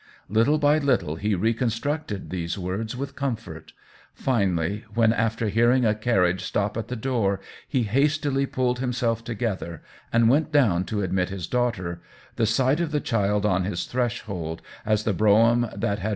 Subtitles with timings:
[0.29, 3.71] Little by little he reconstructed these words with comfort;
[4.15, 9.83] finally, when after hearing a carriage stop at the door he hastily pulled himself together
[10.11, 12.01] and went down to admit his daughter,
[12.35, 16.09] the sight of the child on his threshold, as the brougham that had.